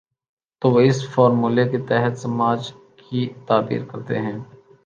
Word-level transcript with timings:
تو 0.61 0.71
وہ 0.71 0.79
اس 0.79 0.97
فارمولے 1.09 1.67
کے 1.69 1.77
تحت 1.89 2.17
سماج 2.17 2.71
کی 2.97 3.21
تعبیر 3.47 3.85
کرتے 3.85 4.19
ہیں۔ 4.19 4.37